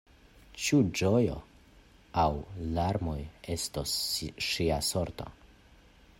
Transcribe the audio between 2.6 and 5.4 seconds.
larmoj estos ŝia sorto?